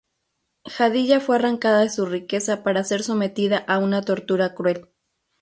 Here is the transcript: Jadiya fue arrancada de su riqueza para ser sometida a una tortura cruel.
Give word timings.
Jadiya 0.65 1.19
fue 1.19 1.35
arrancada 1.35 1.81
de 1.81 1.91
su 1.91 2.07
riqueza 2.07 2.63
para 2.63 2.83
ser 2.83 3.03
sometida 3.03 3.57
a 3.59 3.77
una 3.77 4.01
tortura 4.01 4.55
cruel. 4.55 4.89